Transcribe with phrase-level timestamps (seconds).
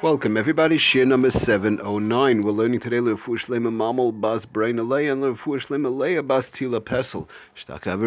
[0.00, 2.42] Welcome everybody, Shir number 709.
[2.44, 6.80] We're learning today Lefu Shlema Mamal Bas Brain Alei and Lefu Shlema Leia Bas Tila
[6.80, 7.26] Pesel.
[7.56, 7.98] Shtaka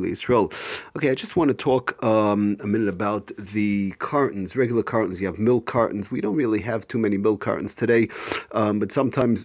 [0.00, 0.82] Yisrael.
[0.96, 5.20] Okay, I just want to talk um, a minute about the cartons, regular cartons.
[5.20, 6.10] You have milk cartons.
[6.10, 8.08] We don't really have too many milk cartons today,
[8.52, 9.44] um, but sometimes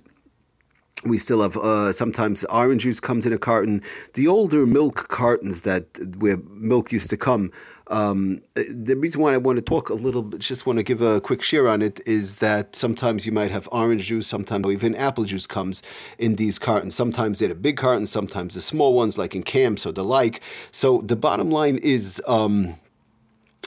[1.05, 3.81] we still have uh, sometimes orange juice comes in a carton.
[4.13, 5.85] The older milk cartons that
[6.17, 7.51] where milk used to come.
[7.89, 11.01] Um, the reason why I want to talk a little bit, just want to give
[11.01, 14.95] a quick share on it, is that sometimes you might have orange juice, sometimes even
[14.95, 15.83] apple juice comes
[16.17, 16.95] in these cartons.
[16.95, 20.41] Sometimes they're the big cartons, sometimes the small ones, like in camps or the like.
[20.71, 22.21] So the bottom line is.
[22.27, 22.77] Um,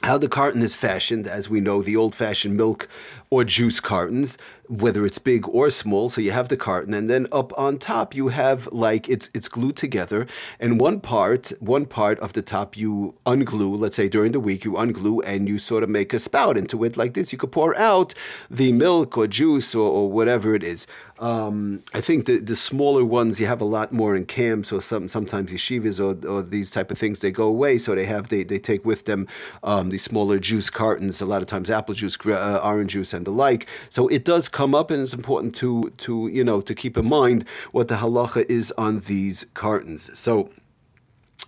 [0.03, 2.89] how the carton is fashioned, as we know, the old fashioned milk
[3.29, 4.37] or juice cartons,
[4.69, 6.09] whether it's big or small.
[6.09, 9.49] So you have the carton, and then up on top you have like it's it's
[9.49, 10.27] glued together,
[10.59, 13.79] and one part one part of the top you unglue.
[13.79, 16.83] Let's say during the week you unglue and you sort of make a spout into
[16.85, 17.31] it like this.
[17.31, 18.15] You could pour out
[18.51, 20.87] the milk or juice or, or whatever it is.
[21.21, 24.81] Um, I think the the smaller ones you have a lot more in camps or
[24.81, 28.29] some sometimes yeshivas or, or these type of things they go away, so they have
[28.31, 29.29] they, they take with them
[29.63, 31.21] um, these smaller juice cartons.
[31.21, 33.67] A lot of times apple juice, uh, orange juice, and the like.
[33.91, 37.07] So it does come up, and it's important to to you know to keep in
[37.07, 40.19] mind what the halacha is on these cartons.
[40.19, 40.51] So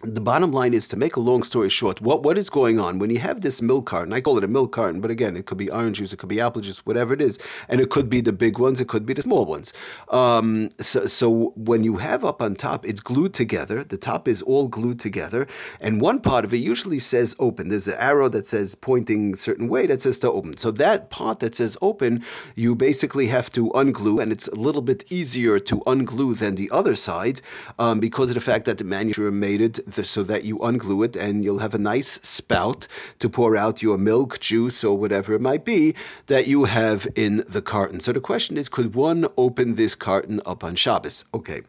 [0.02, 2.98] the bottom line is to make a long story short, what, what is going on
[2.98, 4.12] when you have this milk carton?
[4.12, 6.28] I call it a milk carton, but again, it could be orange juice, it could
[6.28, 9.06] be apple juice, whatever it is, and it could be the big ones, it could
[9.06, 9.72] be the small ones.
[10.08, 13.84] Um, so, so when you have up on top, it's glued together.
[13.84, 15.46] The top is all glued together,
[15.80, 17.68] and one part of it usually says open.
[17.68, 20.56] There's an arrow that says pointing certain way that says to open.
[20.56, 22.24] So that part that says open,
[22.56, 26.70] you basically have to unglue, and it's a little bit easier to unglue than the
[26.72, 27.40] other side
[27.78, 31.04] um, because of the fact that the manufacturer made it the, so that you unglue
[31.04, 32.86] it and you'll have a nice spout
[33.18, 35.94] to pour out your milk, juice, or whatever it might be
[36.26, 38.00] that you have in the carton.
[38.00, 41.24] So the question is, could one open this carton up on Shabbos?
[41.34, 41.62] Okay.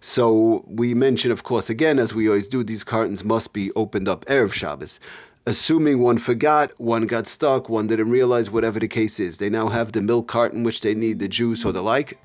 [0.00, 4.08] So we mention, of course, again, as we always do, these cartons must be opened
[4.08, 5.00] up Erev Shabbos
[5.46, 9.38] assuming one forgot, one got stuck, one didn't realize, whatever the case is.
[9.38, 12.18] They now have the milk carton, which they need the juice or the like.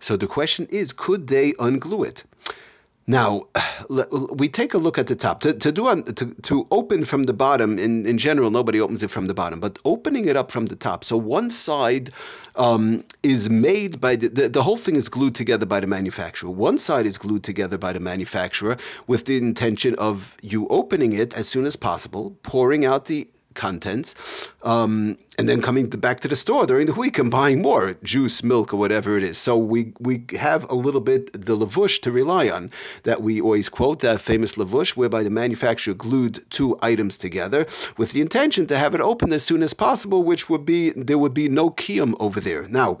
[0.00, 2.24] So the question is, could they unglue it?
[3.06, 3.48] Now,
[4.32, 5.40] we take a look at the top.
[5.40, 9.10] To, to do to, to open from the bottom, in, in general, nobody opens it
[9.10, 11.04] from the bottom, but opening it up from the top.
[11.04, 12.10] So one side
[12.56, 16.50] um, is made by the, the, the whole thing is glued together by the manufacturer.
[16.50, 18.76] One side is glued together by the manufacturer
[19.06, 24.14] with the intention of you opening it as soon as possible, pouring out the contents,
[24.62, 27.96] um, and then coming to, back to the store during the week and buying more
[28.02, 29.38] juice, milk, or whatever it is.
[29.38, 32.70] So we we have a little bit the lavush to rely on
[33.04, 37.66] that we always quote that famous lavush, whereby the manufacturer glued two items together
[37.96, 41.18] with the intention to have it open as soon as possible, which would be there
[41.18, 42.68] would be no kiyum over there.
[42.68, 43.00] Now.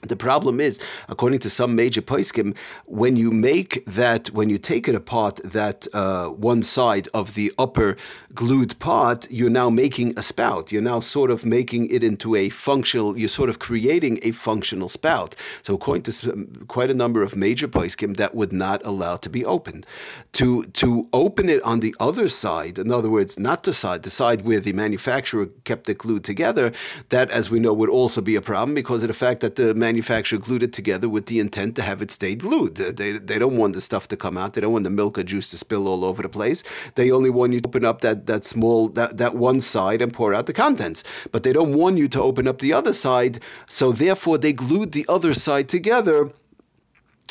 [0.00, 4.88] The problem is, according to some major poskim, when you make that, when you take
[4.88, 7.96] it apart, that uh, one side of the upper
[8.34, 10.72] glued part, you're now making a spout.
[10.72, 13.16] You're now sort of making it into a functional.
[13.16, 15.36] You're sort of creating a functional spout.
[15.62, 19.44] So, according to quite a number of major poskim, that would not allow to be
[19.44, 19.86] opened.
[20.32, 24.10] To to open it on the other side, in other words, not the side, the
[24.10, 26.72] side where the manufacturer kept it glued together,
[27.10, 29.74] that, as we know, would also be a problem because of the fact that the
[29.88, 32.76] manufacturer glued it together with the intent to have it stay glued.
[32.76, 34.52] They, they don't want the stuff to come out.
[34.52, 36.62] They don't want the milk or juice to spill all over the place.
[36.94, 40.12] They only want you to open up that, that small, that, that one side and
[40.12, 41.04] pour out the contents.
[41.32, 43.42] But they don't want you to open up the other side.
[43.66, 46.30] So therefore, they glued the other side together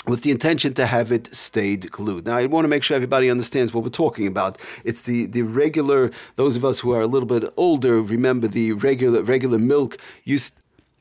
[0.08, 2.26] with the intention to have it stayed glued.
[2.26, 4.60] Now, I want to make sure everybody understands what we're talking about.
[4.84, 8.74] It's the, the regular, those of us who are a little bit older remember the
[8.74, 10.54] regular regular milk used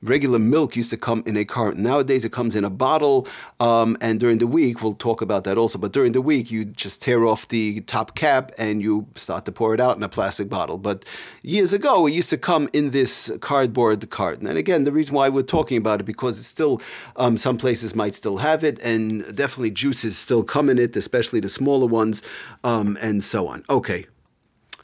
[0.03, 1.83] regular milk used to come in a carton.
[1.83, 3.27] Nowadays, it comes in a bottle,
[3.59, 5.78] um, and during the week, we'll talk about that also.
[5.78, 9.53] But during the week, you just tear off the top cap and you start to
[9.53, 10.78] pour it out in a plastic bottle.
[10.78, 11.05] But
[11.43, 14.47] years ago, it used to come in this cardboard carton.
[14.47, 16.80] And again, the reason why we're talking about it because it's still
[17.16, 21.41] um, some places might still have it, and definitely juices still come in it, especially
[21.41, 22.22] the smaller ones,
[22.65, 23.65] um, and so on.
[23.69, 24.07] Okay,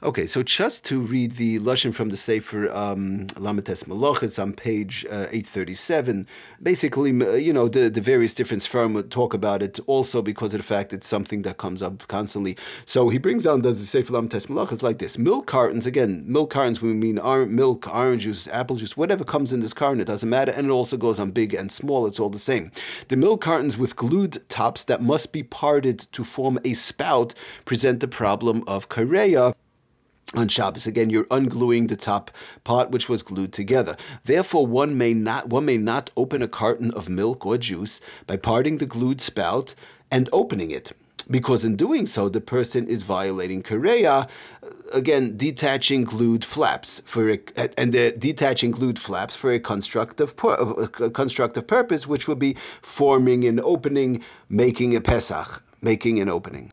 [0.03, 5.07] Okay, so just to read the Lashon from the Sefer um, Lamites Malachis on page
[5.07, 6.27] uh, 837,
[6.63, 7.13] basically,
[7.43, 10.93] you know, the, the various different Sfarim talk about it also because of the fact
[10.93, 12.59] it's something that comes up constantly.
[12.85, 16.51] So he brings down, does the Sefer Lamites Malachis like this Milk cartons, again, milk
[16.51, 20.09] cartons, we mean ar- milk, orange juice, apple juice, whatever comes in this carton, it
[20.09, 20.53] doesn't matter.
[20.53, 22.71] And it also goes on big and small, it's all the same.
[23.09, 27.33] The milk cartons with glued tops that must be parted to form a spout
[27.65, 29.55] present the problem of kareya
[30.35, 30.87] on Shabbos.
[30.87, 32.31] Again, you're ungluing the top
[32.65, 33.97] part which was glued together.
[34.25, 38.37] Therefore, one may not one may not open a carton of milk or juice by
[38.37, 39.75] parting the glued spout
[40.11, 40.93] and opening it.
[41.29, 44.29] Because in doing so, the person is violating kareya,
[44.93, 47.41] again, detaching glued flaps for a,
[47.77, 53.45] and the detaching glued flaps for a constructive a constructive purpose, which would be forming
[53.45, 56.71] an opening, making a Pesach, making an opening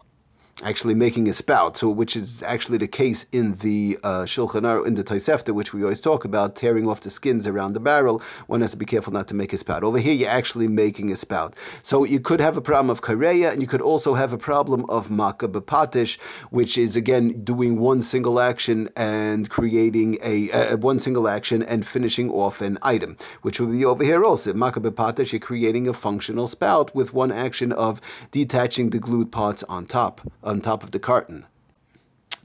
[0.63, 4.87] actually making a spout, so which is actually the case in the uh, Shulchan Aruch,
[4.87, 8.21] in the Tosefta, which we always talk about, tearing off the skins around the barrel.
[8.47, 9.83] One has to be careful not to make a spout.
[9.83, 11.55] Over here, you're actually making a spout.
[11.81, 14.85] So you could have a problem of kareya, and you could also have a problem
[14.89, 16.17] of maka bepatish,
[16.49, 22.29] which is again doing one single action and creating a one single action and finishing
[22.31, 24.53] off an item, which would be over here also.
[24.53, 27.99] Maka bepatish, you're creating a functional spout with one action of
[28.31, 30.21] detaching the glued parts on top
[30.53, 31.45] on top of the carton.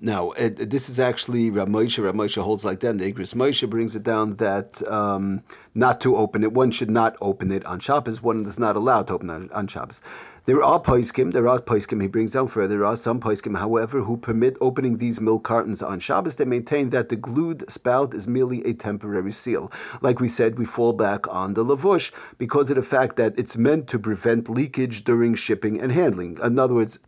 [0.01, 2.03] Now, it, this is actually Rav Moshe.
[2.03, 2.99] Rav Moshe holds like that.
[2.99, 5.43] The Igros Moshe brings it down that um,
[5.75, 6.53] not to open it.
[6.53, 8.23] One should not open it on Shabbos.
[8.23, 10.01] One is not allowed to open it on Shabbos.
[10.45, 11.33] There are poiskim.
[11.33, 12.01] There are poiskim.
[12.01, 12.79] He brings down further.
[12.79, 16.37] There are some poiskim, however, who permit opening these milk cartons on Shabbos.
[16.37, 19.73] They maintain that the glued spout is merely a temporary seal.
[20.01, 23.57] Like we said, we fall back on the lavush because of the fact that it's
[23.57, 26.39] meant to prevent leakage during shipping and handling.
[26.43, 27.01] In other words,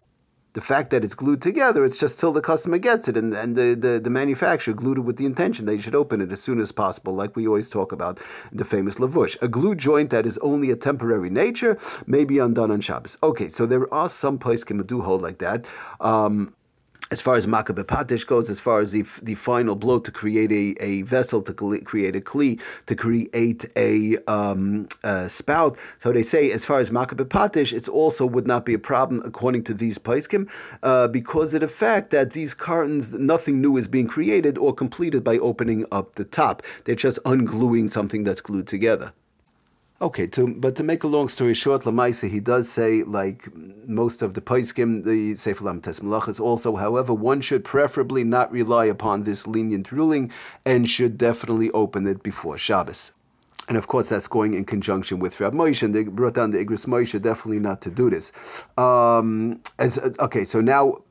[0.53, 3.57] the fact that it's glued together, it's just till the customer gets it, and, and
[3.57, 6.43] the, the, the manufacturer glued it with the intention that you should open it as
[6.43, 8.19] soon as possible, like we always talk about
[8.51, 9.41] the famous lavush.
[9.41, 13.17] A glue joint that is only a temporary nature may be undone on Shabbos.
[13.23, 15.67] Okay, so there are some places can do hold like that.
[16.01, 16.55] Um,
[17.11, 20.53] as far as Makabe Patish goes, as far as the, the final blow to create
[20.53, 25.77] a, a vessel, to create a kli, to create a, um, a spout.
[25.99, 29.23] So they say, as far as Makabe Patish, it also would not be a problem
[29.25, 30.49] according to these Paiskim,
[30.85, 35.25] uh, because of the fact that these cartons, nothing new is being created or completed
[35.25, 36.63] by opening up the top.
[36.85, 39.13] They're just ungluing something that's glued together.
[40.03, 43.55] Okay, to, but to make a long story short, Lamaisa, he does say, like
[43.87, 48.87] most of the Paiskim, the Sefer Tes Malachas also, however, one should preferably not rely
[48.87, 50.33] upon this lenient ruling
[50.65, 53.13] and should definitely open it before Shabbos.
[53.69, 56.65] And of course, that's going in conjunction with Rab Moshe, and they brought down the
[56.65, 58.33] Igros Moshe definitely not to do this.
[58.79, 61.03] Um, as, okay, so now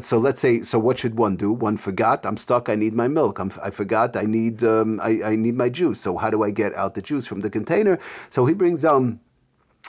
[0.00, 3.06] so let's say so what should one do one forgot i'm stuck i need my
[3.06, 6.42] milk I'm, i forgot i need um, I, I need my juice so how do
[6.42, 7.98] i get out the juice from the container
[8.28, 9.20] so he brings um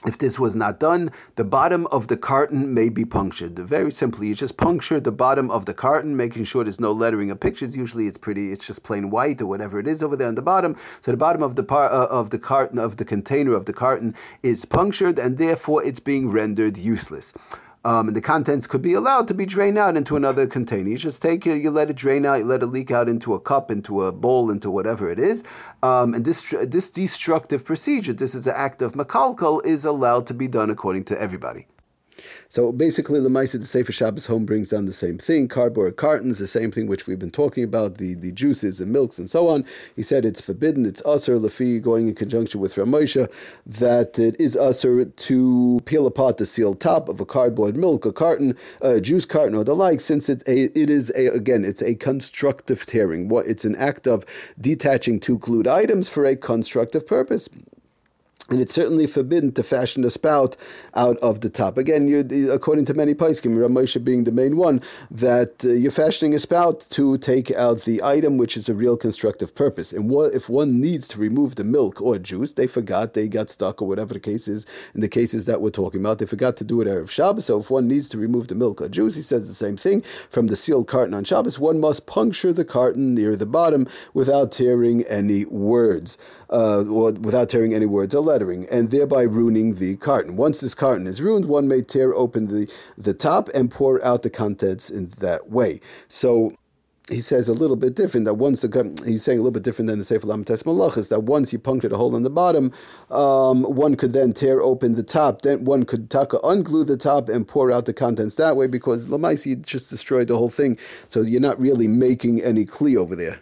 [0.06, 3.57] if this was not done, the bottom of the carton may be punctured.
[3.57, 7.31] Very simply, you just puncture the bottom of the carton, making sure there's no lettering
[7.31, 7.75] of pictures.
[7.75, 10.44] Usually, it's pretty, it's just plain white or whatever it is over there on the
[10.44, 10.75] bottom.
[11.01, 13.74] So the bottom of the part uh, of the carton of the container of the
[13.74, 14.13] carton
[14.44, 17.33] is punctured, and therefore it's being rendered useless
[17.86, 20.90] um, and the contents could be allowed to be drained out into another container.
[20.90, 23.34] You just take it, you let it drain out, you let it leak out into
[23.34, 25.44] a cup, into a bowl, into whatever it is.
[25.84, 30.34] Um, and this this destructive procedure, this is an act of makalkal, is allowed to
[30.34, 31.68] be done according to everybody.
[32.50, 35.48] So basically, the Maisa, the Sefer Shabbos home brings down the same thing.
[35.48, 39.18] Cardboard cartons, the same thing which we've been talking about, the, the juices and milks
[39.18, 39.66] and so on.
[39.96, 43.31] He said it's forbidden, it's usher, Lafi, going in conjunction with Ramosha,
[43.66, 48.14] that it is usher to peel apart the sealed top of a cardboard milk, a
[48.14, 51.81] carton, a juice carton, or the like, since it, a, it is, a, again, it's
[51.81, 53.28] a constructive tearing.
[53.28, 54.25] What It's an act of
[54.60, 57.50] detaching two glued items for a constructive purpose.
[58.49, 60.56] And it's certainly forbidden to fashion a spout
[60.95, 61.77] out of the top.
[61.77, 62.07] Again,
[62.49, 66.85] according to many Paiskim, Ramosha being the main one, that uh, you're fashioning a spout
[66.92, 69.92] to take out the item, which is a real constructive purpose.
[69.92, 73.49] And what, if one needs to remove the milk or juice, they forgot, they got
[73.49, 76.56] stuck, or whatever the case is, in the cases that we're talking about, they forgot
[76.57, 77.45] to do it Erev Shabbos.
[77.45, 80.01] So if one needs to remove the milk or juice, he says the same thing.
[80.30, 84.54] From the sealed carton on Shabbos, one must puncture the carton near the bottom without
[84.54, 86.18] tearing any words
[86.49, 90.36] uh, or without tearing any words or and thereby ruining the carton.
[90.36, 94.24] Once this carton is ruined, one may tear open the, the top and pour out
[94.24, 95.80] the contents in that way.
[96.08, 96.54] So
[97.10, 99.88] he says a little bit different that once the he's saying a little bit different
[99.88, 102.72] than the Sefer Lamites Malachas that once you punctured a hole in the bottom,
[103.12, 105.42] um, one could then tear open the top.
[105.42, 109.08] Then one could taka unglue the top and pour out the contents that way because
[109.08, 110.78] Lamaisi just destroyed the whole thing.
[111.08, 113.40] So you're not really making any kli over there.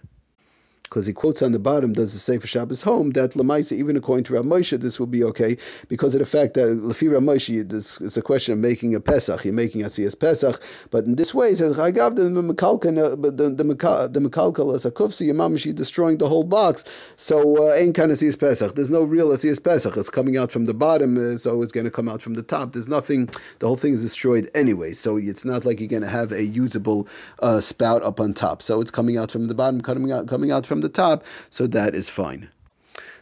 [0.95, 4.23] Because he quotes on the bottom, does the Sefer Shabbos home, that Lamaisa, even according
[4.23, 5.57] to Rav Moshe, this will be okay
[5.89, 9.01] because of the fact that Lefi Rav Moshe, this is a question of making a
[9.01, 9.43] Pesach.
[9.43, 14.09] You're making a Siyas Pesach, but in this way, he says, Chagav, the Mekalkan, the
[14.09, 16.85] the Mekalkal as a Kufsi, Yamamashi destroying the whole box.
[17.17, 18.75] So, uh, ain't kind of Siyas Pesach.
[18.75, 19.97] There's no real Siyas Pesach.
[19.97, 22.43] It's coming out from the bottom, uh, so it's going to come out from the
[22.43, 22.71] top.
[22.71, 23.25] There's nothing,
[23.59, 24.93] the whole thing is destroyed anyway.
[24.93, 27.09] So, it's not like you're going to have a usable
[27.39, 28.61] uh, spout up on top.
[28.61, 31.67] So, it's coming out from the bottom, coming out, coming out from the top, so
[31.67, 32.49] that is fine.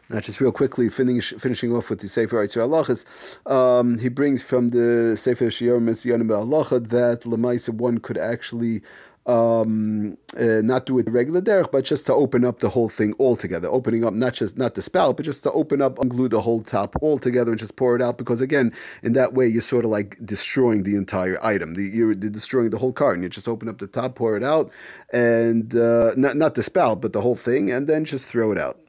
[0.10, 4.43] Now, just real quickly, finish, finishing off with the Sefer Yitzhak Halachas, um, he brings
[4.43, 8.82] from the Sefer Shior Mesyanim Halacha that Lamaisa one could actually
[9.25, 13.13] um, uh, not do it regular derech, but just to open up the whole thing
[13.20, 16.42] altogether, opening up not just not the spout, but just to open up, unglue the
[16.42, 18.18] whole top altogether, and just pour it out.
[18.18, 21.75] Because again, in that way, you're sort of like destroying the entire item.
[21.75, 23.24] The, you're destroying the whole carton.
[23.24, 24.72] You just open up the top, pour it out,
[25.13, 28.60] and uh, not not the spout, but the whole thing, and then just throw it
[28.60, 28.80] out.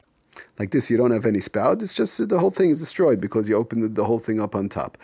[0.59, 1.81] Like this, you don't have any spout.
[1.81, 4.57] It's just the whole thing is destroyed because you open the, the whole thing up
[4.57, 4.99] on top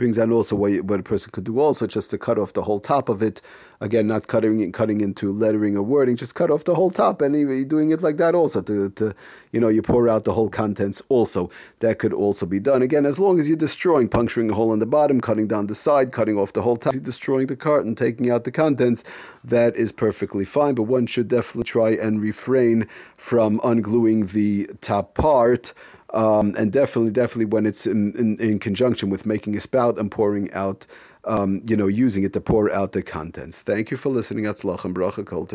[0.00, 2.62] brings out also what, what a person could do also just to cut off the
[2.62, 3.42] whole top of it.
[3.82, 7.34] Again not cutting cutting into lettering or wording just cut off the whole top and
[7.68, 9.14] doing it like that also to, to
[9.52, 11.50] you know you pour out the whole contents also.
[11.80, 12.80] That could also be done.
[12.80, 15.74] Again as long as you're destroying puncturing a hole on the bottom cutting down the
[15.74, 19.04] side cutting off the whole top destroying the carton taking out the contents
[19.44, 20.74] that is perfectly fine.
[20.74, 25.74] But one should definitely try and refrain from ungluing the top part
[26.12, 30.10] um, and definitely, definitely when it's in, in, in, conjunction with making a spout and
[30.10, 30.86] pouring out,
[31.24, 33.62] um, you know, using it to pour out the contents.
[33.62, 34.44] Thank you for listening.
[34.44, 35.46] Atzlach and bracha kol